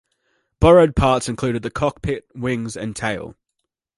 Borrowed 0.59 0.95
parts 0.95 1.29
included 1.29 1.61
the 1.61 1.69
cockpit, 1.69 2.23
wings, 2.33 2.75
and 2.75 2.95
tail. 2.95 3.35